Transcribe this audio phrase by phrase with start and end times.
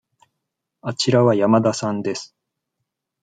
[0.81, 2.35] あちらは山田さんです。